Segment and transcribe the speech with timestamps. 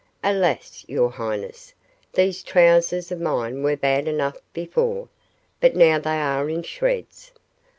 [0.23, 1.75] Alas, your highness,
[2.13, 5.07] these trousers of mine were bad enough before,
[5.59, 7.31] but now they are in shreds.